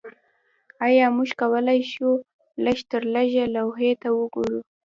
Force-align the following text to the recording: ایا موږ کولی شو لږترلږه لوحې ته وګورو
ایا 0.87 1.05
موږ 1.15 1.29
کولی 1.41 1.79
شو 1.91 2.09
لږترلږه 2.65 3.45
لوحې 3.55 3.91
ته 4.01 4.09
وګورو 4.19 4.59